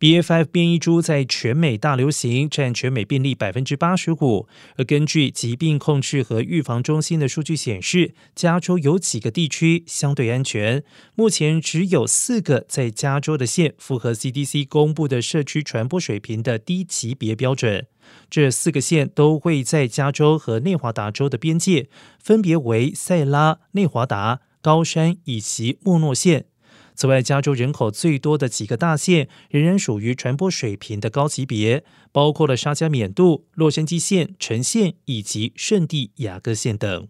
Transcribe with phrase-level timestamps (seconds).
[0.00, 4.48] BA.5 变异株在全美大流行，占全美病例百分之八十五。
[4.76, 10.82] 而根据疾病控制和预防中心的数据显示，加州有几个地区相对安全。
[11.14, 17.86] 目前只有四个在加州的县符合 CDC 公布的社区传播水平的低级别标准。
[18.30, 26.46] 这四个县都会在加州和内华达州的边界，分别为塞拉、内华达、高山以及莫诺县。
[27.00, 37.08] 此外，加州人口最多的几个大县仍然属于传播水平的高级别，包括了沙加缅度、洛杉矶县、城县以及圣地亚哥县等。